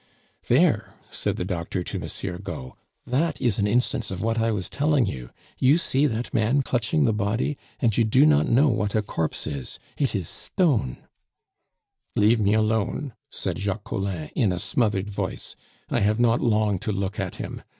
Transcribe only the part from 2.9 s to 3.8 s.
"that is an